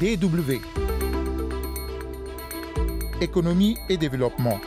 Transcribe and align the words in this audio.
DW. 0.00 0.60
Économie 3.20 3.76
et 3.88 3.96
développement. 3.96 4.60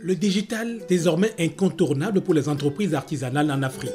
Le 0.00 0.16
digital, 0.16 0.80
désormais 0.88 1.30
incontournable 1.38 2.22
pour 2.22 2.34
les 2.34 2.48
entreprises 2.48 2.94
artisanales 2.94 3.52
en 3.52 3.62
Afrique. 3.62 3.92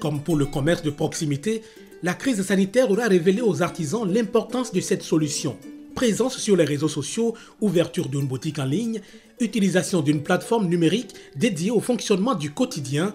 Comme 0.00 0.22
pour 0.22 0.36
le 0.36 0.46
commerce 0.46 0.82
de 0.82 0.88
proximité, 0.88 1.60
la 2.02 2.14
crise 2.14 2.40
sanitaire 2.40 2.90
aura 2.90 3.06
révélé 3.06 3.42
aux 3.42 3.60
artisans 3.60 4.10
l'importance 4.10 4.72
de 4.72 4.80
cette 4.80 5.02
solution. 5.02 5.58
Présence 5.94 6.38
sur 6.38 6.56
les 6.56 6.64
réseaux 6.64 6.88
sociaux, 6.88 7.34
ouverture 7.60 8.08
d'une 8.08 8.26
boutique 8.26 8.58
en 8.58 8.64
ligne, 8.64 9.00
utilisation 9.40 10.00
d'une 10.00 10.22
plateforme 10.22 10.68
numérique 10.68 11.14
dédiée 11.36 11.70
au 11.70 11.80
fonctionnement 11.80 12.34
du 12.34 12.50
quotidien, 12.52 13.14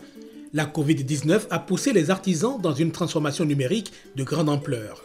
la 0.53 0.65
Covid-19 0.65 1.47
a 1.49 1.59
poussé 1.59 1.91
les 1.91 2.09
artisans 2.09 2.59
dans 2.61 2.73
une 2.73 2.91
transformation 2.91 3.45
numérique 3.45 3.91
de 4.15 4.23
grande 4.23 4.49
ampleur. 4.49 5.03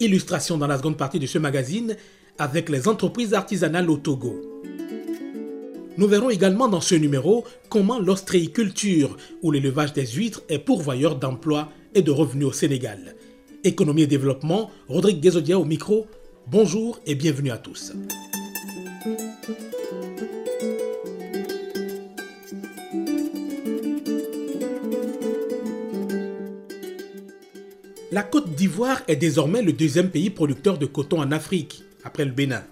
Illustration 0.00 0.58
dans 0.58 0.66
la 0.66 0.76
seconde 0.76 0.96
partie 0.96 1.18
de 1.18 1.26
ce 1.26 1.38
magazine 1.38 1.96
avec 2.38 2.68
les 2.68 2.88
entreprises 2.88 3.32
artisanales 3.32 3.88
au 3.88 3.96
Togo. 3.96 4.40
Nous 5.96 6.08
verrons 6.08 6.30
également 6.30 6.66
dans 6.68 6.80
ce 6.80 6.96
numéro 6.96 7.44
comment 7.68 8.00
l'ostréiculture 8.00 9.16
ou 9.42 9.52
l'élevage 9.52 9.92
des 9.92 10.06
huîtres 10.06 10.42
est 10.48 10.58
pourvoyeur 10.58 11.16
d'emplois 11.16 11.70
et 11.94 12.02
de 12.02 12.10
revenus 12.10 12.48
au 12.48 12.52
Sénégal. 12.52 13.14
Économie 13.62 14.02
et 14.02 14.06
développement, 14.08 14.70
Rodrigue 14.88 15.20
Guézodia 15.20 15.58
au 15.58 15.64
micro. 15.64 16.06
Bonjour 16.46 17.00
et 17.06 17.14
bienvenue 17.14 17.50
à 17.50 17.56
tous. 17.56 17.92
La 28.12 28.22
Côte 28.22 28.54
d'Ivoire 28.54 29.02
est 29.08 29.16
désormais 29.16 29.62
le 29.62 29.72
deuxième 29.72 30.10
pays 30.10 30.28
producteur 30.28 30.76
de 30.76 30.84
coton 30.84 31.20
en 31.20 31.32
Afrique, 31.32 31.82
après 32.04 32.26
le 32.26 32.32
Bénin. 32.32 32.62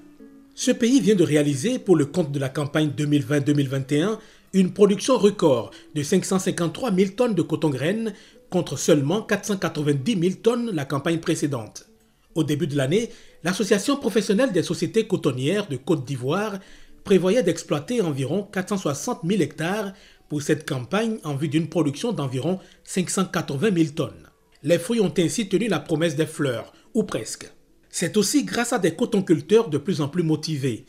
Ce 0.54 0.70
pays 0.70 1.00
vient 1.00 1.14
de 1.14 1.24
réaliser, 1.24 1.78
pour 1.78 1.96
le 1.96 2.04
compte 2.04 2.30
de 2.30 2.38
la 2.38 2.50
campagne 2.50 2.90
2020-2021, 2.94 4.18
une 4.52 4.74
production 4.74 5.16
record 5.16 5.70
de 5.94 6.02
553 6.02 6.94
000 6.94 7.10
tonnes 7.12 7.34
de 7.34 7.42
coton-graines 7.42 8.12
contre 8.50 8.76
seulement 8.78 9.22
490 9.22 10.20
000 10.20 10.34
tonnes 10.42 10.70
la 10.72 10.84
campagne 10.84 11.20
précédente. 11.20 11.86
Au 12.34 12.44
début 12.44 12.66
de 12.66 12.76
l'année, 12.76 13.10
l'Association 13.44 13.96
professionnelle 13.96 14.52
des 14.52 14.62
sociétés 14.62 15.06
cotonnières 15.06 15.68
de 15.68 15.76
Côte 15.76 16.04
d'Ivoire 16.04 16.58
prévoyait 17.04 17.42
d'exploiter 17.42 18.00
environ 18.00 18.44
460 18.44 19.20
000 19.24 19.42
hectares 19.42 19.92
pour 20.28 20.40
cette 20.40 20.66
campagne 20.66 21.18
en 21.24 21.34
vue 21.34 21.48
d'une 21.48 21.68
production 21.68 22.12
d'environ 22.12 22.58
580 22.84 23.68
000 23.74 23.90
tonnes. 23.94 24.28
Les 24.62 24.78
fruits 24.78 25.00
ont 25.00 25.12
ainsi 25.18 25.48
tenu 25.48 25.68
la 25.68 25.80
promesse 25.80 26.16
des 26.16 26.26
fleurs, 26.26 26.72
ou 26.94 27.02
presque. 27.02 27.50
C'est 27.90 28.16
aussi 28.16 28.44
grâce 28.44 28.72
à 28.72 28.78
des 28.78 28.94
cotonculteurs 28.94 29.68
de 29.68 29.76
plus 29.76 30.00
en 30.00 30.08
plus 30.08 30.22
motivés. 30.22 30.86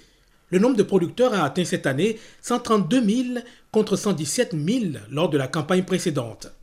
Le 0.50 0.60
nombre 0.60 0.78
de 0.78 0.84
producteurs 0.84 1.34
a 1.34 1.44
atteint 1.44 1.66
cette 1.66 1.88
année 1.88 2.20
132 2.42 3.04
000 3.04 3.40
contre 3.72 3.96
117 3.96 4.54
000 4.54 4.86
lors 5.10 5.30
de 5.30 5.38
la 5.38 5.48
campagne 5.48 5.84
précédente. 5.84 6.54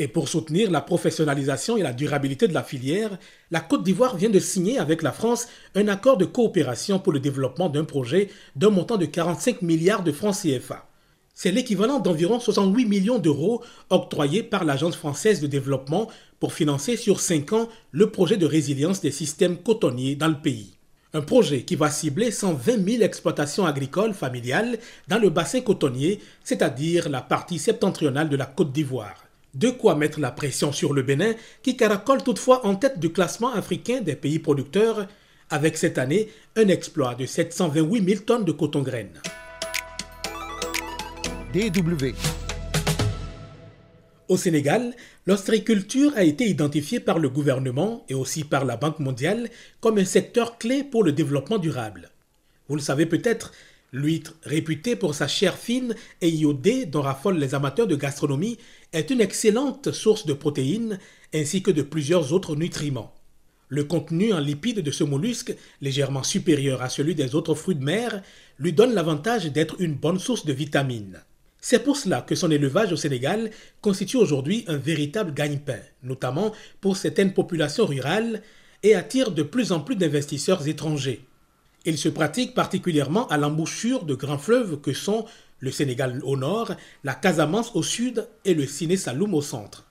Et 0.00 0.06
pour 0.06 0.28
soutenir 0.28 0.70
la 0.70 0.80
professionnalisation 0.80 1.76
et 1.76 1.82
la 1.82 1.92
durabilité 1.92 2.46
de 2.46 2.54
la 2.54 2.62
filière, 2.62 3.18
la 3.50 3.58
Côte 3.58 3.82
d'Ivoire 3.82 4.16
vient 4.16 4.30
de 4.30 4.38
signer 4.38 4.78
avec 4.78 5.02
la 5.02 5.10
France 5.10 5.48
un 5.74 5.88
accord 5.88 6.16
de 6.16 6.24
coopération 6.24 7.00
pour 7.00 7.12
le 7.12 7.18
développement 7.18 7.68
d'un 7.68 7.82
projet 7.82 8.28
d'un 8.54 8.70
montant 8.70 8.96
de 8.96 9.06
45 9.06 9.60
milliards 9.62 10.04
de 10.04 10.12
francs 10.12 10.36
CFA. 10.36 10.86
C'est 11.34 11.50
l'équivalent 11.50 11.98
d'environ 11.98 12.38
68 12.38 12.86
millions 12.86 13.18
d'euros 13.18 13.62
octroyés 13.90 14.44
par 14.44 14.64
l'Agence 14.64 14.96
française 14.96 15.40
de 15.40 15.48
développement 15.48 16.08
pour 16.38 16.52
financer 16.52 16.96
sur 16.96 17.18
5 17.18 17.52
ans 17.52 17.68
le 17.90 18.10
projet 18.10 18.36
de 18.36 18.46
résilience 18.46 19.00
des 19.00 19.10
systèmes 19.10 19.56
cotonniers 19.56 20.14
dans 20.14 20.28
le 20.28 20.40
pays. 20.40 20.74
Un 21.12 21.22
projet 21.22 21.62
qui 21.62 21.74
va 21.74 21.90
cibler 21.90 22.30
120 22.30 22.88
000 22.88 23.02
exploitations 23.02 23.66
agricoles 23.66 24.14
familiales 24.14 24.78
dans 25.08 25.18
le 25.18 25.30
bassin 25.30 25.60
cotonnier, 25.60 26.20
c'est-à-dire 26.44 27.08
la 27.08 27.22
partie 27.22 27.58
septentrionale 27.58 28.28
de 28.28 28.36
la 28.36 28.46
Côte 28.46 28.72
d'Ivoire. 28.72 29.27
De 29.58 29.70
quoi 29.70 29.96
mettre 29.96 30.20
la 30.20 30.30
pression 30.30 30.70
sur 30.70 30.92
le 30.92 31.02
Bénin, 31.02 31.34
qui 31.64 31.76
caracole 31.76 32.22
toutefois 32.22 32.64
en 32.64 32.76
tête 32.76 33.00
du 33.00 33.10
classement 33.10 33.52
africain 33.52 34.00
des 34.00 34.14
pays 34.14 34.38
producteurs, 34.38 35.08
avec 35.50 35.76
cette 35.76 35.98
année 35.98 36.28
un 36.54 36.68
exploit 36.68 37.16
de 37.16 37.26
728 37.26 38.08
000 38.08 38.20
tonnes 38.22 38.44
de 38.44 38.52
coton-graines. 38.52 39.20
DW. 41.52 42.14
Au 44.28 44.36
Sénégal, 44.36 44.94
l'ostréiculture 45.26 46.12
a 46.14 46.22
été 46.22 46.48
identifiée 46.48 47.00
par 47.00 47.18
le 47.18 47.28
gouvernement 47.28 48.04
et 48.08 48.14
aussi 48.14 48.44
par 48.44 48.64
la 48.64 48.76
Banque 48.76 49.00
mondiale 49.00 49.50
comme 49.80 49.98
un 49.98 50.04
secteur 50.04 50.58
clé 50.58 50.84
pour 50.84 51.02
le 51.02 51.10
développement 51.10 51.58
durable. 51.58 52.10
Vous 52.68 52.76
le 52.76 52.82
savez 52.82 53.06
peut-être, 53.06 53.52
l'huître, 53.92 54.34
réputée 54.42 54.96
pour 54.96 55.14
sa 55.14 55.28
chair 55.28 55.56
fine 55.56 55.94
et 56.20 56.28
iodée 56.28 56.86
dont 56.86 57.02
raffolent 57.02 57.38
les 57.38 57.54
amateurs 57.54 57.86
de 57.86 57.96
gastronomie, 57.96 58.58
est 58.92 59.10
une 59.10 59.20
excellente 59.20 59.92
source 59.92 60.26
de 60.26 60.32
protéines 60.32 60.98
ainsi 61.34 61.62
que 61.62 61.70
de 61.70 61.82
plusieurs 61.82 62.32
autres 62.32 62.56
nutriments. 62.56 63.14
Le 63.68 63.84
contenu 63.84 64.32
en 64.32 64.38
lipides 64.40 64.80
de 64.80 64.90
ce 64.90 65.04
mollusque, 65.04 65.54
légèrement 65.82 66.22
supérieur 66.22 66.80
à 66.80 66.88
celui 66.88 67.14
des 67.14 67.34
autres 67.34 67.54
fruits 67.54 67.74
de 67.74 67.84
mer, 67.84 68.22
lui 68.58 68.72
donne 68.72 68.94
l'avantage 68.94 69.52
d'être 69.52 69.80
une 69.80 69.94
bonne 69.94 70.18
source 70.18 70.46
de 70.46 70.54
vitamines. 70.54 71.20
C'est 71.60 71.82
pour 71.82 71.96
cela 71.96 72.22
que 72.22 72.34
son 72.34 72.50
élevage 72.50 72.92
au 72.92 72.96
Sénégal 72.96 73.50
constitue 73.82 74.16
aujourd'hui 74.16 74.64
un 74.68 74.76
véritable 74.76 75.34
gagne-pain, 75.34 75.80
notamment 76.02 76.52
pour 76.80 76.96
certaines 76.96 77.34
populations 77.34 77.84
rurales, 77.84 78.42
et 78.82 78.94
attire 78.94 79.32
de 79.32 79.42
plus 79.42 79.72
en 79.72 79.80
plus 79.80 79.96
d'investisseurs 79.96 80.66
étrangers. 80.68 81.20
Il 81.84 81.98
se 81.98 82.08
pratique 82.08 82.54
particulièrement 82.54 83.26
à 83.28 83.36
l'embouchure 83.36 84.04
de 84.04 84.14
grands 84.14 84.38
fleuves 84.38 84.80
que 84.80 84.92
sont 84.92 85.24
le 85.60 85.70
Sénégal 85.70 86.20
au 86.24 86.36
nord, 86.36 86.72
la 87.04 87.14
Casamance 87.14 87.72
au 87.74 87.82
sud 87.82 88.26
et 88.44 88.54
le 88.54 88.66
Ciné 88.66 88.96
Saloum 88.96 89.34
au 89.34 89.42
centre. 89.42 89.84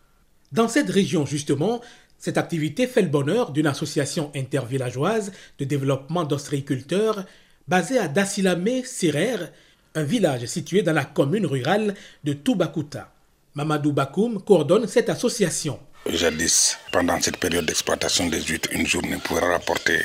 Dans 0.52 0.68
cette 0.68 0.90
région, 0.90 1.26
justement, 1.26 1.82
cette 2.18 2.38
activité 2.38 2.88
fait 2.88 3.02
le 3.02 3.10
bonheur 3.10 3.52
d'une 3.52 3.68
association 3.68 4.32
intervillageoise 4.36 5.32
de 5.60 5.66
développement 5.66 6.24
d'ostréiculteurs 6.24 7.26
basée 7.68 8.00
à 8.00 8.08
Dassilame, 8.08 8.84
Sérère, 8.86 9.52
un 9.96 10.04
village 10.04 10.46
situé 10.46 10.84
dans 10.84 10.94
la 10.94 11.06
commune 11.06 11.46
rurale 11.46 11.96
de 12.24 12.34
Toubakuta. 12.34 13.12
Mamadou 13.56 13.92
Bakoum 13.92 14.42
coordonne 14.44 14.88
cette 14.88 15.10
association. 15.10 15.80
Jadis, 16.08 16.78
pendant 16.92 17.20
cette 17.20 17.38
période 17.38 17.66
d'exploitation 17.66 18.28
des 18.28 18.42
huîtres, 18.42 18.70
une 18.72 18.86
journée 18.86 19.18
pouvait 19.18 19.42
rapporter 19.42 20.00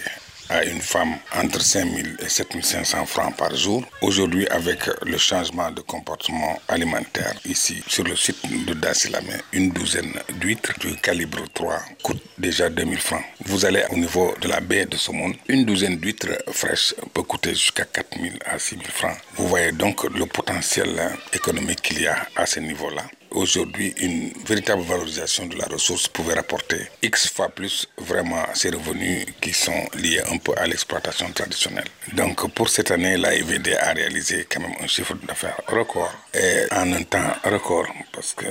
à 0.53 0.65
une 0.65 0.81
femme 0.81 1.15
entre 1.35 1.63
5 1.63 1.85
000 1.85 1.97
et 2.21 2.29
7 2.29 2.63
500 2.63 3.07
francs 3.07 3.37
par 3.37 3.57
jour. 3.57 3.83
Aujourd'hui, 4.03 4.47
avec 4.49 4.81
le 5.03 5.17
changement 5.17 5.71
de 5.71 5.81
comportement 5.81 6.61
alimentaire 6.69 7.35
ici 7.47 7.83
sur 7.89 8.05
le 8.05 8.15
site 8.15 8.37
de 8.67 8.75
Dassilame, 8.75 9.25
une 9.53 9.71
douzaine 9.71 10.13
d'huîtres 10.41 10.79
du 10.79 10.95
calibre 10.97 11.43
3 11.55 11.81
coûte 12.03 12.23
déjà 12.39 12.69
2 12.69 12.83
000 12.83 12.97
francs. 12.97 13.25
Vous 13.47 13.65
allez 13.65 13.83
au 13.91 13.97
niveau 13.97 14.35
de 14.43 14.49
la 14.49 14.61
baie 14.61 14.85
de 14.85 14.97
Saumon, 14.97 15.33
une 15.49 15.65
douzaine 15.65 15.97
d'huîtres 15.97 16.37
fraîches 16.53 16.95
peut 17.15 17.23
coûter 17.23 17.51
jusqu'à 17.51 17.87
4 17.87 18.19
000 18.21 18.35
à 18.45 18.59
6 18.59 18.77
000 18.77 18.83
francs. 18.93 19.17
Vous 19.37 19.49
voyez 19.49 19.73
donc 19.73 20.05
le 20.05 20.27
potentiel 20.27 20.91
économique 21.33 21.81
qu'il 21.81 22.03
y 22.03 22.07
a 22.07 22.27
à 22.37 22.45
ce 22.45 22.61
niveau-là 22.61 23.05
aujourd'hui 23.35 23.95
une 23.99 24.33
véritable 24.47 24.83
valorisation 24.83 25.47
de 25.47 25.57
la 25.57 25.67
ressource 25.67 26.09
pouvait 26.09 26.35
rapporter 26.35 26.89
X 27.03 27.29
fois 27.31 27.49
plus 27.49 27.89
vraiment 27.99 28.45
ces 28.55 28.71
revenus 28.71 29.27
qui 29.41 29.53
sont 29.53 29.87
liés 29.95 30.23
un 30.31 30.39
peu 30.39 30.53
à 30.57 30.67
l'exploitation 30.67 31.31
traditionnelle. 31.33 31.89
Donc 32.15 32.53
pour 32.55 32.69
cette 32.69 32.91
année, 32.91 33.17
la 33.17 33.35
IVD 33.35 33.75
a 33.75 33.93
réalisé 33.93 34.47
quand 34.51 34.61
même 34.61 34.75
un 34.81 34.87
chiffre 34.87 35.15
d'affaires 35.27 35.61
record 35.69 36.13
et 36.35 36.67
en 36.73 36.93
un 36.93 37.03
temps 37.03 37.33
record 37.45 37.87
parce 38.13 38.35
que 38.35 38.47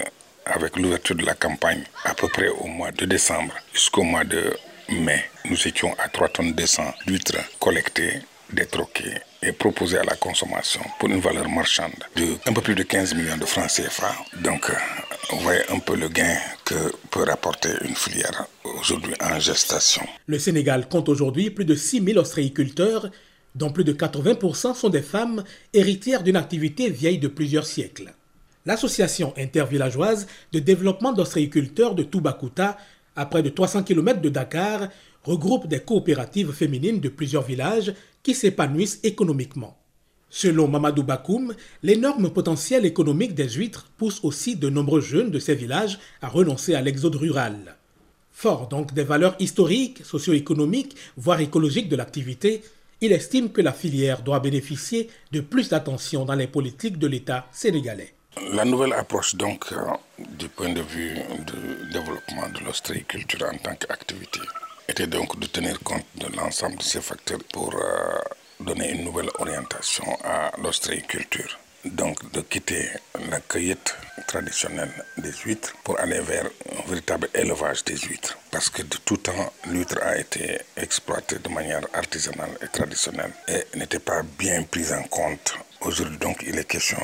avec 0.46 0.78
l'ouverture 0.78 1.16
de 1.16 1.26
la 1.26 1.36
campagne 1.36 1.84
à 2.04 2.14
peu 2.14 2.28
près 2.28 2.50
au 2.50 2.68
mois 2.68 2.92
de 2.92 3.06
décembre 3.06 3.54
jusqu'au 3.74 4.04
mois 4.04 4.24
de 4.24 4.56
mai, 4.90 5.30
nous 5.46 5.68
étions 5.68 5.94
à 6.00 6.10
3 6.10 6.30
tonnes 6.30 6.54
200 6.54 6.84
d'huîtres 7.06 7.38
collectées, 7.60 8.22
détroquées 8.52 9.22
et 9.44 9.52
proposé 9.52 9.98
à 9.98 10.04
la 10.04 10.16
consommation 10.16 10.82
pour 11.00 11.10
une 11.10 11.20
valeur 11.20 11.50
marchande 11.50 11.94
de 12.16 12.26
un 12.48 12.54
peu 12.54 12.62
plus 12.62 12.76
de 12.76 12.84
15 12.84 13.16
millions 13.16 13.38
de 13.38 13.46
francs 13.46 13.70
CFA. 13.70 14.14
Donc, 14.42 14.72
on 15.32 15.38
voit 15.38 15.54
un 15.70 15.80
peu 15.80 15.96
le 15.96 16.10
gain 16.10 16.38
que 16.64 16.76
peut 17.10 17.24
rapporter 17.24 17.70
une 17.84 17.96
filière 17.96 18.46
aujourd'hui 18.64 19.14
en 19.22 19.40
gestation. 19.40 20.04
Le 20.28 20.38
Sénégal 20.38 20.88
compte 20.88 21.10
aujourd'hui 21.10 21.50
plus 21.50 21.66
de 21.66 21.76
6 21.76 22.04
000 22.04 22.20
ostréiculteurs, 22.20 23.10
dont 23.56 23.72
plus 23.72 23.84
de 23.84 23.94
80% 23.94 24.76
sont 24.76 24.90
des 24.90 25.02
femmes 25.02 25.44
héritières 25.74 26.24
d'une 26.24 26.36
activité 26.36 26.90
vieille 26.90 27.20
de 27.20 27.28
plusieurs 27.28 27.66
siècles. 27.66 28.14
L'association 28.66 29.34
intervillageoise 29.38 30.28
de 30.52 30.60
développement 30.60 31.14
d'ostréiculteurs 31.14 31.96
de 31.96 32.04
Toubakuta, 32.04 32.78
à 33.16 33.26
près 33.26 33.42
de 33.42 33.50
300 33.50 33.84
km 33.84 34.22
de 34.22 34.30
Dakar, 34.30 34.88
regroupe 35.24 35.68
des 35.68 35.80
coopératives 35.80 36.52
féminines 36.52 37.00
de 37.00 37.10
plusieurs 37.10 37.44
villages 37.44 37.94
qui 38.24 38.34
s'épanouissent 38.34 39.00
économiquement. 39.04 39.78
Selon 40.30 40.68
Mamadou 40.70 41.04
Bakoum, 41.04 41.54
l'énorme 41.84 42.30
potentiel 42.32 42.86
économique 42.86 43.36
des 43.36 43.50
huîtres 43.50 43.90
pousse 43.98 44.22
aussi 44.24 44.56
de 44.56 44.70
nombreux 44.70 45.02
jeunes 45.02 45.30
de 45.30 45.40
ces 45.40 45.56
villages 45.56 46.00
à 46.22 46.30
renoncer 46.30 46.74
à 46.74 46.82
l'exode 46.82 47.16
rural. 47.16 47.76
Fort 48.32 48.70
donc 48.70 48.94
des 48.94 49.04
valeurs 49.04 49.36
historiques, 49.40 50.06
socio-économiques, 50.06 50.96
voire 51.18 51.42
écologiques 51.42 51.90
de 51.90 51.98
l'activité, 51.98 52.62
il 53.02 53.12
estime 53.12 53.52
que 53.52 53.62
la 53.62 53.74
filière 53.74 54.22
doit 54.22 54.40
bénéficier 54.40 55.10
de 55.32 55.42
plus 55.42 55.70
d'attention 55.70 56.24
dans 56.24 56.36
les 56.36 56.48
politiques 56.48 56.98
de 56.98 57.08
l'État 57.08 57.48
sénégalais. 57.52 58.14
La 58.54 58.64
nouvelle 58.64 58.94
approche 58.94 59.36
donc 59.36 59.66
euh, 59.74 59.78
du 60.38 60.48
point 60.48 60.72
de 60.72 60.82
vue 60.82 61.16
du 61.46 61.92
développement 61.92 62.48
de 62.58 62.64
l'ostréiculture 62.66 63.46
en 63.54 63.58
tant 63.58 63.76
qu'activité 63.76 64.40
était 64.92 65.08
donc 65.08 65.40
de 65.40 65.48
tenir 65.48 65.80
compte 65.80 66.06
de 66.16 66.28
l'ensemble 66.36 66.76
de 66.76 66.84
ces 66.84 67.00
facteurs 67.00 67.40
pour 67.54 67.74
euh, 67.74 68.20
donner 68.60 68.92
une 68.92 69.06
nouvelle 69.06 69.30
orientation 69.40 70.06
à 70.24 70.52
l'ostréiculture. 70.62 71.58
Donc 71.86 72.18
de 72.34 72.42
quitter 72.42 72.90
la 73.32 73.40
cueillette 73.40 73.96
traditionnelle 74.28 74.92
des 75.18 75.32
huîtres 75.46 75.74
pour 75.86 75.98
aller 75.98 76.20
vers 76.20 76.46
un 76.78 76.90
véritable 76.90 77.30
élevage 77.34 77.86
des 77.86 77.98
huîtres. 77.98 78.38
Parce 78.52 78.70
que 78.70 78.82
de 78.84 78.98
tout 79.06 79.18
temps, 79.18 79.54
l'huître 79.68 79.98
a 80.04 80.18
été 80.18 80.60
exploitée 80.76 81.40
de 81.40 81.50
manière 81.50 81.86
artisanale 81.94 82.56
et 82.62 82.68
traditionnelle 82.68 83.34
et 83.48 83.64
n'était 83.78 84.00
pas 84.12 84.22
bien 84.38 84.62
prise 84.64 84.92
en 84.92 85.04
compte. 85.04 85.56
Aujourd'hui, 85.80 86.18
donc, 86.18 86.44
il 86.46 86.60
est 86.60 86.66
question 86.76 87.02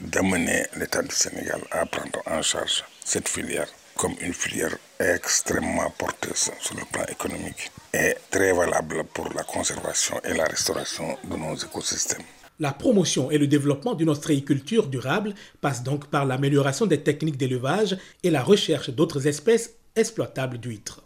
d'amener 0.00 0.66
l'État 0.76 1.02
du 1.02 1.14
Sénégal 1.14 1.60
à 1.70 1.86
prendre 1.86 2.20
en 2.26 2.42
charge 2.42 2.84
cette 3.04 3.28
filière 3.28 3.68
comme 3.96 4.14
une 4.20 4.34
filière 4.34 4.76
extrêmement 5.00 5.90
porteuse 5.96 6.50
sur 6.60 6.74
le 6.76 6.82
plan 6.92 7.04
économique 7.08 7.70
et 7.94 8.14
très 8.30 8.52
valable 8.52 9.04
pour 9.14 9.28
la 9.34 9.44
conservation 9.44 10.20
et 10.24 10.34
la 10.34 10.44
restauration 10.44 11.16
de 11.30 11.36
nos 11.36 11.54
écosystèmes. 11.54 12.22
La 12.60 12.72
promotion 12.72 13.30
et 13.30 13.38
le 13.38 13.46
développement 13.46 13.94
d'une 13.94 14.08
ostréiculture 14.10 14.88
durable 14.88 15.34
passe 15.60 15.84
donc 15.84 16.08
par 16.08 16.26
l'amélioration 16.26 16.86
des 16.86 17.00
techniques 17.00 17.36
d'élevage 17.36 17.96
et 18.24 18.30
la 18.30 18.42
recherche 18.42 18.90
d'autres 18.90 19.28
espèces 19.28 19.74
exploitables 19.94 20.58
d'huîtres. 20.58 21.04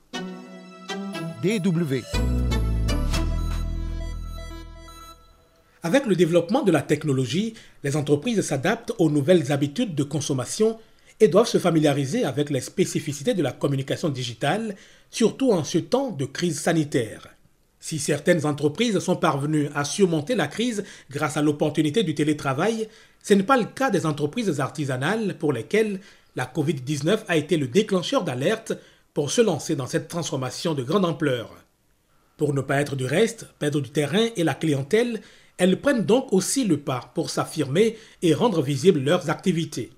DW 1.43 2.01
Avec 5.83 6.07
le 6.07 6.15
développement 6.15 6.63
de 6.63 6.73
la 6.73 6.81
technologie, 6.81 7.55
les 7.85 7.97
entreprises 7.97 8.41
s'adaptent 8.41 8.93
aux 8.99 9.11
nouvelles 9.11 9.53
habitudes 9.53 9.95
de 9.95 10.05
consommation 10.05 10.79
et 11.21 11.29
doivent 11.29 11.49
se 11.49 11.59
familiariser 11.59 12.25
avec 12.25 12.51
les 12.51 12.61
spécificités 12.61 13.35
de 13.35 13.43
la 13.43 13.53
communication 13.53 14.09
digitale, 14.09 14.75
surtout 15.11 15.53
en 15.53 15.65
ce 15.65 15.79
temps 15.79 16.11
de 16.11 16.25
crise 16.25 16.61
sanitaire. 16.61 17.29
Si 17.81 17.99
certaines 17.99 18.47
entreprises 18.47 19.01
sont 19.01 19.17
parvenues 19.17 19.69
à 19.75 19.85
surmonter 19.85 20.37
la 20.37 20.47
crise 20.47 20.85
grâce 21.11 21.37
à 21.37 21.43
l'opportunité 21.43 22.05
du 22.05 22.15
télétravail, 22.15 22.89
ce 23.23 23.35
n'est 23.35 23.43
pas 23.43 23.57
le 23.57 23.65
cas 23.65 23.91
des 23.91 24.07
entreprises 24.07 24.61
artisanales 24.61 25.37
pour 25.39 25.53
lesquelles 25.53 26.01
la 26.37 26.47
Covid-19 26.47 27.21
a 27.29 27.37
été 27.37 27.57
le 27.57 27.67
déclencheur 27.67 28.23
d'alerte 28.23 28.73
pour 29.15 29.31
se 29.31 29.41
lancer 29.41 29.77
dans 29.77 29.87
cette 29.87 30.09
transformation 30.09 30.75
de 30.75 30.83
grande 30.83 31.05
ampleur. 31.05 31.55
Pour 32.37 32.55
ne 32.55 32.61
pas 32.61 32.81
être 32.81 32.97
du 32.97 33.05
reste, 33.05 33.47
perdre 33.59 33.81
du 33.81 33.91
terrain 33.91 34.29
et 34.37 34.45
la 34.45 34.55
clientèle, 34.55 35.21
elles 35.59 35.81
prennent 35.81 36.05
donc 36.05 36.33
aussi 36.33 36.65
le 36.65 36.79
pas 36.79 37.11
pour 37.15 37.31
s'affirmer 37.31 37.99
et 38.23 38.33
rendre 38.33 38.63
visibles 38.63 39.01
leurs 39.01 39.29
activités. 39.29 39.91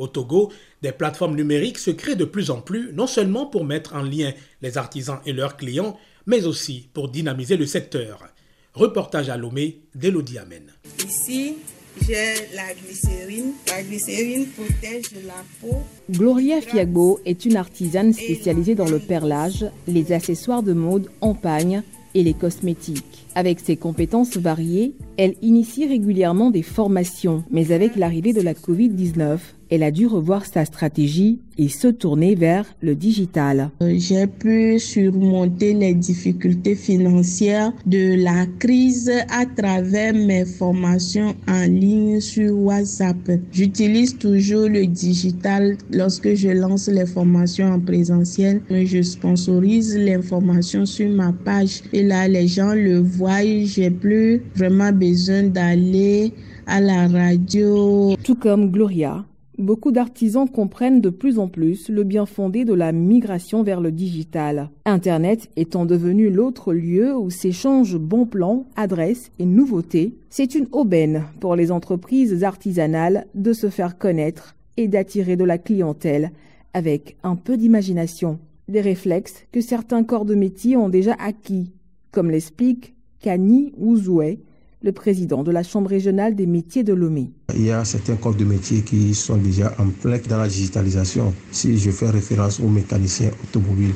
Au 0.00 0.08
Togo, 0.08 0.50
des 0.80 0.92
plateformes 0.92 1.36
numériques 1.36 1.78
se 1.78 1.90
créent 1.90 2.16
de 2.16 2.24
plus 2.24 2.50
en 2.50 2.62
plus, 2.62 2.90
non 2.94 3.06
seulement 3.06 3.44
pour 3.44 3.66
mettre 3.66 3.94
en 3.94 4.02
lien 4.02 4.32
les 4.62 4.78
artisans 4.78 5.18
et 5.26 5.34
leurs 5.34 5.58
clients, 5.58 5.98
mais 6.24 6.46
aussi 6.46 6.88
pour 6.94 7.10
dynamiser 7.10 7.58
le 7.58 7.66
secteur. 7.66 8.26
Reportage 8.72 9.28
à 9.28 9.36
Lomé 9.36 9.82
d'Elodie 9.94 10.38
Amen. 10.38 10.72
Ici, 11.06 11.56
j'ai 12.00 12.34
la 12.54 12.72
glycérine. 12.72 13.52
La 13.66 13.82
glycérine 13.82 14.46
protège 14.46 15.10
la 15.26 15.44
peau. 15.60 15.82
Gloria 16.10 16.62
Fiagbo 16.62 17.20
est 17.26 17.44
une 17.44 17.56
artisane 17.56 18.14
spécialisée 18.14 18.74
dans 18.74 18.88
le 18.88 19.00
perlage, 19.00 19.66
les 19.86 20.12
accessoires 20.12 20.62
de 20.62 20.72
mode 20.72 21.10
en 21.20 21.34
pagne 21.34 21.82
et 22.14 22.22
les 22.22 22.34
cosmétiques. 22.34 23.26
Avec 23.34 23.60
ses 23.60 23.76
compétences 23.76 24.36
variées, 24.36 24.94
elle 25.16 25.34
initie 25.42 25.86
régulièrement 25.86 26.50
des 26.50 26.62
formations, 26.62 27.44
mais 27.50 27.72
avec 27.72 27.96
l'arrivée 27.96 28.32
de 28.32 28.40
la 28.40 28.54
Covid-19, 28.54 29.38
elle 29.70 29.84
a 29.84 29.92
dû 29.92 30.06
revoir 30.06 30.44
sa 30.46 30.64
stratégie 30.64 31.38
et 31.56 31.68
se 31.68 31.88
tourner 31.88 32.34
vers 32.34 32.64
le 32.80 32.94
digital. 32.94 33.70
Euh, 33.82 33.94
j'ai 33.98 34.26
pu 34.26 34.78
surmonter 34.80 35.74
les 35.74 35.94
difficultés 35.94 36.74
financières 36.74 37.72
de 37.86 38.22
la 38.24 38.46
crise 38.58 39.12
à 39.28 39.46
travers 39.46 40.12
mes 40.12 40.44
formations 40.44 41.36
en 41.46 41.66
ligne 41.66 42.18
sur 42.20 42.56
WhatsApp. 42.56 43.30
J'utilise 43.52 44.18
toujours 44.18 44.68
le 44.68 44.86
digital 44.86 45.76
lorsque 45.92 46.34
je 46.34 46.48
lance 46.48 46.88
les 46.88 47.06
formations 47.06 47.72
en 47.72 47.78
présentiel. 47.78 48.62
Je 48.70 49.02
sponsorise 49.02 49.96
l'information 49.96 50.84
sur 50.84 51.08
ma 51.10 51.32
page 51.32 51.82
et 51.92 52.02
là 52.02 52.26
les 52.26 52.48
gens 52.48 52.74
le 52.74 52.98
voient. 52.98 53.19
J'ai 53.28 53.90
plus 53.90 54.42
vraiment 54.54 54.92
besoin 54.92 55.42
d'aller 55.42 56.32
à 56.66 56.80
la 56.80 57.06
radio. 57.06 58.16
Tout 58.24 58.34
comme 58.34 58.70
Gloria, 58.70 59.26
beaucoup 59.58 59.92
d'artisans 59.92 60.48
comprennent 60.48 61.02
de 61.02 61.10
plus 61.10 61.38
en 61.38 61.46
plus 61.46 61.90
le 61.90 62.02
bien 62.02 62.24
fondé 62.24 62.64
de 62.64 62.72
la 62.72 62.92
migration 62.92 63.62
vers 63.62 63.82
le 63.82 63.92
digital. 63.92 64.70
Internet 64.86 65.50
étant 65.56 65.84
devenu 65.84 66.30
l'autre 66.30 66.72
lieu 66.72 67.14
où 67.14 67.28
s'échangent 67.28 67.98
bons 67.98 68.24
plans, 68.24 68.64
adresses 68.74 69.30
et 69.38 69.44
nouveautés, 69.44 70.14
c'est 70.30 70.54
une 70.54 70.68
aubaine 70.72 71.24
pour 71.40 71.56
les 71.56 71.70
entreprises 71.70 72.42
artisanales 72.42 73.26
de 73.34 73.52
se 73.52 73.68
faire 73.68 73.98
connaître 73.98 74.56
et 74.78 74.88
d'attirer 74.88 75.36
de 75.36 75.44
la 75.44 75.58
clientèle 75.58 76.30
avec 76.72 77.16
un 77.22 77.36
peu 77.36 77.58
d'imagination. 77.58 78.38
Des 78.68 78.80
réflexes 78.80 79.44
que 79.52 79.60
certains 79.60 80.04
corps 80.04 80.24
de 80.24 80.34
métier 80.34 80.76
ont 80.78 80.88
déjà 80.88 81.14
acquis, 81.18 81.72
comme 82.12 82.30
l'explique 82.30 82.94
Kani 83.20 83.72
Ouzoué, 83.76 84.40
le 84.82 84.92
président 84.92 85.42
de 85.42 85.50
la 85.50 85.62
Chambre 85.62 85.90
régionale 85.90 86.34
des 86.34 86.46
métiers 86.46 86.82
de 86.82 86.94
Lomé. 86.94 87.30
Il 87.54 87.66
y 87.66 87.70
a 87.70 87.84
certains 87.84 88.16
corps 88.16 88.34
de 88.34 88.44
métiers 88.44 88.80
qui 88.80 89.14
sont 89.14 89.36
déjà 89.36 89.74
en 89.78 89.88
plein 89.90 90.18
dans 90.26 90.38
la 90.38 90.48
digitalisation. 90.48 91.34
Si 91.50 91.76
je 91.76 91.90
fais 91.90 92.08
référence 92.08 92.60
aux 92.60 92.68
mécaniciens 92.68 93.30
automobiles, 93.44 93.92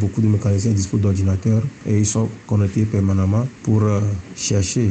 beaucoup 0.00 0.20
de 0.20 0.26
mécaniciens 0.26 0.72
disposent 0.72 1.00
d'ordinateurs 1.00 1.62
et 1.86 1.98
ils 1.98 2.06
sont 2.06 2.28
connectés 2.48 2.86
permanemment 2.86 3.46
pour 3.62 3.84
euh, 3.84 4.00
chercher 4.34 4.90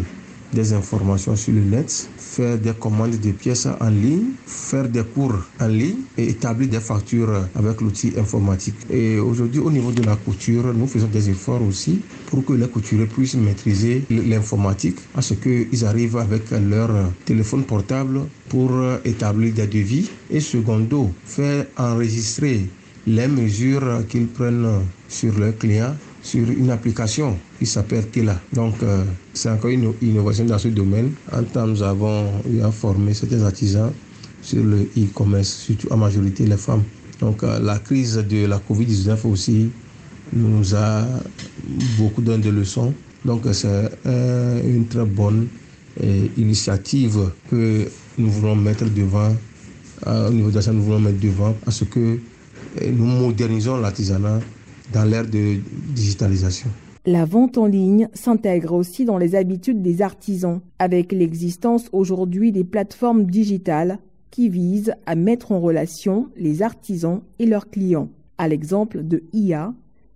des 0.56 0.74
informations 0.74 1.36
sur 1.36 1.54
le 1.54 1.62
net, 1.62 2.10
faire 2.18 2.58
des 2.58 2.72
commandes 2.74 3.20
de 3.20 3.32
pièces 3.32 3.68
en 3.68 3.90
ligne, 3.90 4.30
faire 4.48 4.88
des 4.90 5.04
cours 5.04 5.36
en 5.60 5.68
ligne 5.68 5.98
et 6.18 6.30
établir 6.30 6.70
des 6.70 6.80
factures 6.80 7.48
avec 7.56 7.82
l'outil 7.82 8.14
informatique. 8.18 8.76
Et 8.90 9.20
aujourd'hui, 9.20 9.60
au 9.60 9.70
niveau 9.70 9.92
de 9.92 10.02
la 10.04 10.16
couture, 10.16 10.74
nous 10.74 10.88
faisons 10.88 11.08
des 11.12 11.30
efforts 11.30 11.62
aussi 11.62 12.00
pour 12.28 12.44
que 12.46 12.54
les 12.54 12.68
couturiers 12.68 13.06
puissent 13.06 13.36
maîtriser 13.36 14.04
l'informatique, 14.10 14.98
à 15.14 15.22
ce 15.22 15.34
qu'ils 15.34 15.86
arrivent 15.86 16.18
avec 16.18 16.50
leur 16.52 16.90
téléphone 17.26 17.64
portable 17.64 18.22
pour 18.50 18.72
établir 19.04 19.54
des 19.54 19.68
devis. 19.68 20.10
Et 20.32 20.40
secondo, 20.40 21.12
faire 21.26 21.66
enregistrer 21.78 22.66
les 23.06 23.28
mesures 23.28 24.04
qu'ils 24.08 24.28
prennent 24.28 24.68
sur 25.08 25.38
leurs 25.38 25.58
clients 25.58 25.96
sur 26.26 26.50
une 26.50 26.72
application 26.72 27.38
qui 27.60 27.68
s'appelle 27.68 28.08
Tela. 28.10 28.42
Donc, 28.52 28.82
euh, 28.82 29.04
c'est 29.36 29.48
encore 29.52 29.70
une 29.70 29.94
innovation 30.02 30.44
dans 30.46 30.58
ce 30.58 30.70
domaine. 30.70 31.12
En 31.32 31.44
temps, 31.44 31.68
nous 31.68 31.84
avons 31.84 32.26
eu 32.52 32.62
à 32.62 32.72
former 32.72 33.14
certains 33.14 33.44
artisans 33.44 33.92
sur 34.42 34.64
le 34.64 34.90
e-commerce, 34.98 35.50
surtout 35.68 35.88
en 35.92 35.98
majorité 35.98 36.48
les 36.48 36.58
femmes. 36.58 36.82
Donc, 37.20 37.44
euh, 37.44 37.60
la 37.60 37.78
crise 37.78 38.16
de 38.28 38.48
la 38.48 38.58
COVID-19 38.58 39.18
aussi 39.28 39.70
nous 40.34 40.74
a 40.74 41.06
beaucoup 42.00 42.24
donné 42.24 42.44
de 42.44 42.50
leçons. 42.50 42.92
Donc, 43.24 43.44
c'est 43.52 43.92
une 44.06 44.88
très 44.88 45.06
bonne 45.06 45.48
euh, 46.04 46.28
initiative 46.38 47.30
que 47.52 47.86
nous 48.18 48.32
voulons 48.32 48.56
mettre 48.56 48.86
devant, 48.86 49.36
au 50.08 50.32
niveau 50.32 50.50
de 50.50 50.60
ça, 50.60 50.74
nous 50.74 50.82
voulons 50.82 51.00
mettre 51.00 51.20
devant, 51.20 51.56
à 51.68 51.72
ce 51.72 51.84
que 51.84 52.18
nous 52.82 53.06
modernisons 53.06 53.78
l'artisanat 53.78 54.40
dans 54.94 55.04
l'ère 55.04 55.26
de 55.26 55.58
digitalisation. 55.94 56.70
La 57.06 57.26
vente 57.26 57.58
en 57.58 57.68
ligne 57.68 58.10
s'intègre 58.14 58.74
aussi 58.74 59.06
dans 59.06 59.20
les 59.20 59.36
habitudes 59.36 59.82
des 59.82 60.02
artisans, 60.02 60.62
avec 60.80 61.12
l'existence 61.12 61.88
aujourd'hui 61.92 62.52
des 62.52 62.64
plateformes 62.64 63.26
digitales 63.26 64.00
qui 64.32 64.50
visent 64.50 64.94
à 65.06 65.16
mettre 65.16 65.52
en 65.52 65.60
relation 65.60 66.30
les 66.36 66.62
artisans 66.62 67.22
et 67.40 67.46
leurs 67.46 67.70
clients, 67.70 68.10
à 68.38 68.48
l'exemple 68.48 69.04
de 69.04 69.24
IA, 69.34 69.74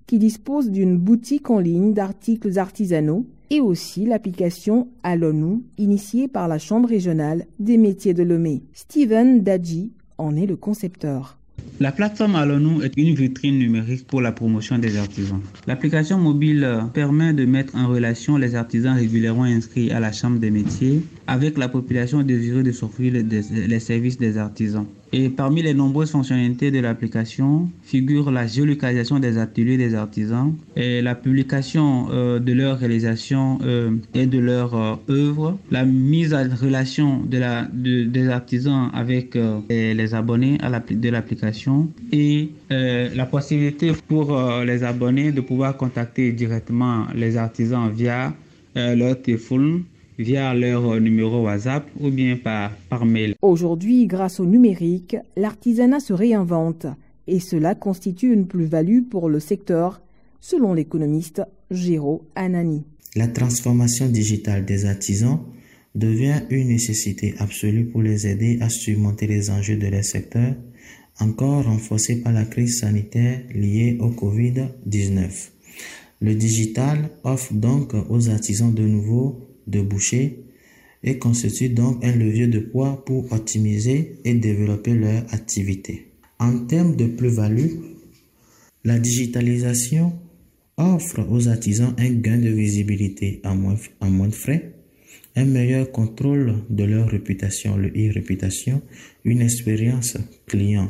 qui 0.07 0.17
dispose 0.17 0.71
d'une 0.71 0.97
boutique 0.97 1.51
en 1.51 1.59
ligne 1.59 1.93
d'articles 1.93 2.57
artisanaux, 2.57 3.25
et 3.51 3.61
aussi 3.61 4.05
l'application 4.05 4.87
Alonou, 5.03 5.63
initiée 5.77 6.27
par 6.27 6.47
la 6.47 6.59
Chambre 6.59 6.89
régionale 6.89 7.45
des 7.59 7.77
métiers 7.77 8.13
de 8.13 8.23
Lomé. 8.23 8.63
Steven 8.73 9.41
Dadji 9.41 9.91
en 10.17 10.35
est 10.35 10.45
le 10.45 10.55
concepteur. 10.55 11.38
La 11.81 11.93
plateforme 11.93 12.35
Allonou 12.35 12.81
est 12.81 12.91
une 12.97 13.15
vitrine 13.15 13.57
numérique 13.57 14.05
pour 14.05 14.19
la 14.19 14.33
promotion 14.33 14.77
des 14.77 14.97
artisans. 14.97 15.39
L'application 15.65 16.17
mobile 16.17 16.67
permet 16.93 17.31
de 17.31 17.45
mettre 17.45 17.73
en 17.77 17.87
relation 17.87 18.35
les 18.35 18.55
artisans 18.55 18.97
régulièrement 18.97 19.45
inscrits 19.45 19.89
à 19.89 20.01
la 20.01 20.11
Chambre 20.11 20.39
des 20.39 20.51
métiers 20.51 21.01
avec 21.25 21.57
la 21.57 21.69
population 21.69 22.21
désireuse 22.21 22.65
de 22.65 22.73
s'offrir 22.73 23.13
les 23.13 23.79
services 23.79 24.17
des 24.17 24.37
artisans. 24.37 24.87
Et 25.11 25.29
parmi 25.29 25.63
les 25.63 25.73
nombreuses 25.73 26.11
fonctionnalités 26.11 26.69
de 26.69 26.79
l'application 26.79 27.69
figure 27.81 28.29
la 28.29 28.45
géolocalisation 28.45 29.19
des 29.19 29.39
ateliers 29.39 29.75
des 29.77 29.95
artisans 29.95 30.53
et 30.75 31.01
la 31.01 31.15
publication 31.15 32.07
euh, 32.11 32.37
de 32.37 32.53
leur 32.53 32.77
réalisation 32.77 33.57
euh, 33.63 33.91
et 34.13 34.27
de 34.27 34.37
leur 34.37 34.75
euh, 34.75 35.51
la 35.71 35.85
mise 35.85 36.33
en 36.33 36.43
relation 36.61 37.23
de 37.23 37.39
la, 37.39 37.67
de, 37.73 38.03
des 38.03 38.29
artisans 38.29 38.91
avec 38.93 39.35
euh, 39.35 39.59
les 39.69 40.13
abonnés 40.13 40.59
de 40.91 41.09
l'application 41.09 41.89
et 42.11 42.49
euh, 42.71 43.09
la 43.15 43.25
possibilité 43.25 43.91
pour 44.07 44.37
les 44.63 44.83
abonnés 44.83 45.31
de 45.31 45.41
pouvoir 45.41 45.75
contacter 45.75 46.31
directement 46.33 47.07
les 47.15 47.35
artisans 47.37 47.89
via 47.91 48.33
leur 48.75 49.19
téléphone 49.21 49.83
via 50.19 50.53
leur 50.53 50.99
numéro 50.99 51.45
WhatsApp 51.45 51.89
ou 51.99 52.11
bien 52.11 52.35
par, 52.35 52.75
par 52.89 53.05
mail. 53.05 53.35
Aujourd'hui, 53.41 54.05
grâce 54.05 54.41
au 54.41 54.45
numérique, 54.45 55.15
l'artisanat 55.37 56.01
se 56.01 56.11
réinvente 56.11 56.85
et 57.25 57.39
cela 57.39 57.73
constitue 57.73 58.33
une 58.33 58.45
plus-value 58.45 59.03
pour 59.09 59.29
le 59.29 59.39
secteur, 59.39 60.01
selon 60.41 60.73
l'économiste 60.73 61.41
Géraud 61.71 62.27
Anani. 62.35 62.83
La 63.15 63.27
transformation 63.27 64.07
digitale 64.07 64.65
des 64.65 64.85
artisans 64.85 65.39
devient 65.95 66.41
une 66.49 66.67
nécessité 66.67 67.33
absolue 67.39 67.85
pour 67.85 68.01
les 68.01 68.27
aider 68.27 68.57
à 68.61 68.69
surmonter 68.69 69.25
les 69.25 69.49
enjeux 69.49 69.77
de 69.77 69.87
leur 69.87 70.03
secteur, 70.03 70.53
encore 71.19 71.63
renforcés 71.65 72.21
par 72.21 72.33
la 72.33 72.45
crise 72.45 72.79
sanitaire 72.79 73.41
liée 73.53 73.97
au 74.01 74.09
Covid-19. 74.09 75.49
Le 76.21 76.35
digital 76.35 77.09
offre 77.23 77.53
donc 77.53 77.93
aux 78.09 78.29
artisans 78.29 78.73
de 78.73 78.83
nouveau 78.83 79.48
de 79.69 79.81
boucher 79.81 80.39
et 81.03 81.17
constitue 81.17 81.69
donc 81.69 82.03
un 82.03 82.15
levier 82.15 82.47
de 82.47 82.59
poids 82.59 83.03
pour 83.05 83.31
optimiser 83.31 84.17
et 84.25 84.33
développer 84.33 84.93
leur 84.93 85.23
activité. 85.33 86.07
En 86.39 86.65
termes 86.65 86.95
de 86.95 87.05
plus-value, 87.05 87.71
la 88.83 88.99
digitalisation 88.99 90.13
offre 90.77 91.25
aux 91.29 91.47
artisans 91.47 91.93
un 91.97 92.09
gain 92.09 92.37
de 92.37 92.49
visibilité 92.49 93.41
à 93.43 93.53
moins, 93.53 93.75
moins 94.01 94.29
de 94.29 94.35
frais, 94.35 94.73
un 95.35 95.45
meilleur 95.45 95.91
contrôle 95.91 96.63
de 96.69 96.83
leur 96.83 97.09
réputation, 97.09 97.77
le 97.77 97.89
e-réputation, 97.89 98.81
une 99.23 99.41
expérience 99.41 100.17
client 100.47 100.89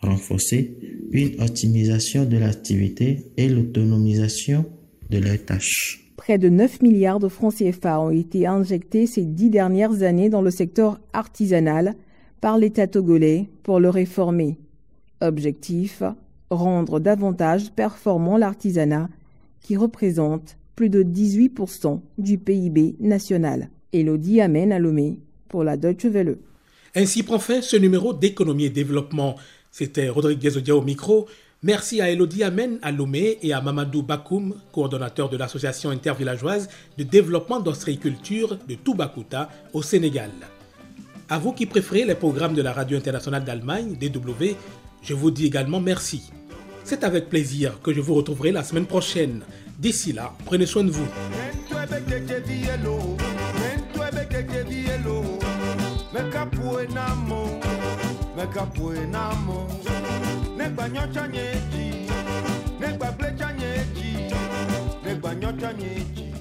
renforcée, 0.00 0.76
une 1.12 1.40
optimisation 1.40 2.24
de 2.24 2.38
l'activité 2.38 3.26
et 3.36 3.48
l'autonomisation 3.48 4.64
de 5.10 5.18
leurs 5.18 5.44
tâches. 5.44 6.09
Près 6.30 6.38
de 6.38 6.48
9 6.48 6.82
milliards 6.82 7.18
de 7.18 7.26
francs 7.26 7.56
CFA 7.56 7.98
ont 7.98 8.10
été 8.10 8.46
injectés 8.46 9.08
ces 9.08 9.24
dix 9.24 9.50
dernières 9.50 10.04
années 10.04 10.28
dans 10.28 10.42
le 10.42 10.52
secteur 10.52 11.00
artisanal 11.12 11.96
par 12.40 12.56
l'État 12.56 12.86
togolais 12.86 13.50
pour 13.64 13.80
le 13.80 13.90
réformer. 13.90 14.56
Objectif 15.20 16.04
rendre 16.48 17.00
davantage 17.00 17.72
performant 17.72 18.36
l'artisanat 18.36 19.08
qui 19.60 19.76
représente 19.76 20.56
plus 20.76 20.88
de 20.88 21.02
18% 21.02 22.00
du 22.18 22.38
PIB 22.38 22.94
national. 23.00 23.68
Elodie 23.92 24.40
Amen 24.40 24.70
Alomé 24.70 25.18
pour 25.48 25.64
la 25.64 25.76
Deutsche 25.76 26.04
Welle. 26.04 26.38
Ainsi 26.94 27.24
prend 27.24 27.40
fin 27.40 27.60
ce 27.60 27.76
numéro 27.76 28.14
d'économie 28.14 28.66
et 28.66 28.70
développement. 28.70 29.34
C'était 29.72 30.08
Rodrigue 30.08 30.48
Odia 30.56 30.76
au 30.76 30.82
micro. 30.82 31.26
Merci 31.62 32.00
à 32.00 32.08
Elodie 32.08 32.42
Amen 32.42 32.78
Alomé 32.80 33.36
et 33.42 33.52
à 33.52 33.60
Mamadou 33.60 34.02
Bakoum, 34.02 34.54
coordonnateur 34.72 35.28
de 35.28 35.36
l'association 35.36 35.90
intervillageoise 35.90 36.70
de 36.96 37.04
développement 37.04 37.60
d'ostréiculture 37.60 38.56
de 38.66 38.76
Toubakouta 38.76 39.50
au 39.74 39.82
Sénégal. 39.82 40.30
À 41.28 41.38
vous 41.38 41.52
qui 41.52 41.66
préférez 41.66 42.06
les 42.06 42.14
programmes 42.14 42.54
de 42.54 42.62
la 42.62 42.72
Radio 42.72 42.96
internationale 42.96 43.44
d'Allemagne, 43.44 43.94
DW, 44.00 44.56
je 45.02 45.12
vous 45.12 45.30
dis 45.30 45.44
également 45.44 45.80
merci. 45.80 46.30
C'est 46.82 47.04
avec 47.04 47.28
plaisir 47.28 47.78
que 47.82 47.92
je 47.92 48.00
vous 48.00 48.14
retrouverai 48.14 48.52
la 48.52 48.64
semaine 48.64 48.86
prochaine. 48.86 49.42
D'ici 49.78 50.14
là, 50.14 50.32
prenez 50.46 50.64
soin 50.64 50.84
de 50.84 50.90
vous. 50.90 51.06
mekapue 58.40 59.06
na 59.12 59.20
amewo 59.30 59.66
negba 60.56 60.84
nyɔtsɔ 60.88 61.22
nye 61.32 61.42
edzi 61.54 61.84
negba 62.80 63.08
gbletsɔ 63.16 63.48
nye 63.58 63.68
edzi 63.80 64.08
negba 65.04 65.30
nyɔtsɔ 65.40 65.70
nye. 65.78 66.39